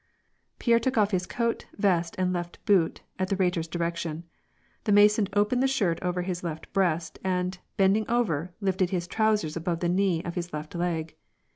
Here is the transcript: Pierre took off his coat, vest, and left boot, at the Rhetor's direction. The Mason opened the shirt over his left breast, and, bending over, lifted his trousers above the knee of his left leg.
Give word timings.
Pierre 0.57 0.79
took 0.79 0.97
off 0.97 1.11
his 1.11 1.27
coat, 1.27 1.67
vest, 1.77 2.15
and 2.17 2.33
left 2.33 2.57
boot, 2.65 3.01
at 3.19 3.27
the 3.27 3.35
Rhetor's 3.35 3.67
direction. 3.67 4.23
The 4.85 4.91
Mason 4.91 5.27
opened 5.33 5.61
the 5.61 5.67
shirt 5.67 5.99
over 6.01 6.23
his 6.23 6.43
left 6.43 6.73
breast, 6.73 7.19
and, 7.23 7.55
bending 7.77 8.09
over, 8.09 8.51
lifted 8.61 8.89
his 8.89 9.05
trousers 9.05 9.55
above 9.55 9.79
the 9.79 9.89
knee 9.89 10.23
of 10.23 10.33
his 10.33 10.53
left 10.53 10.73
leg. 10.73 11.15